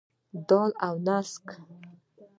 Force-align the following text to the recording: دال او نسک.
دال 0.47 0.71
او 0.85 0.95
نسک. 1.05 1.45